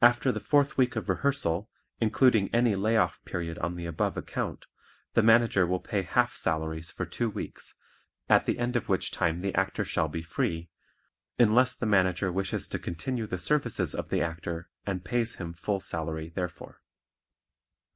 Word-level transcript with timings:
After 0.00 0.30
the 0.30 0.38
fourth 0.38 0.76
week 0.78 0.94
of 0.94 1.08
rehearsal, 1.08 1.68
including 2.00 2.54
any 2.54 2.76
lay 2.76 2.96
off 2.96 3.20
period 3.24 3.58
on 3.58 3.74
the 3.74 3.84
above 3.84 4.16
account, 4.16 4.66
the 5.14 5.24
Manager 5.24 5.66
will 5.66 5.80
pay 5.80 6.02
half 6.02 6.36
salaries 6.36 6.92
for 6.92 7.04
two 7.04 7.28
weeks, 7.28 7.74
at 8.28 8.46
the 8.46 8.60
end 8.60 8.76
of 8.76 8.88
which 8.88 9.10
time 9.10 9.40
the 9.40 9.52
Actor 9.56 9.86
shall 9.86 10.06
be 10.06 10.22
free, 10.22 10.70
unless 11.36 11.74
the 11.74 11.84
Manager 11.84 12.30
wishes 12.30 12.68
to 12.68 12.78
continue 12.78 13.26
the 13.26 13.38
services 13.38 13.92
of 13.92 14.08
the 14.10 14.22
Actor 14.22 14.70
and 14.86 15.04
pays 15.04 15.34
him 15.34 15.52
full 15.52 15.80
salary 15.80 16.28
therefor. 16.28 16.80